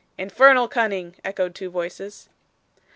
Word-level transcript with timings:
'Infernal 0.17 0.67
cunning,' 0.67 1.15
echoed 1.23 1.53
two 1.53 1.69
voices. 1.69 2.27